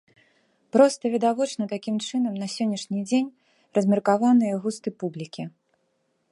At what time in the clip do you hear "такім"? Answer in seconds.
1.73-1.95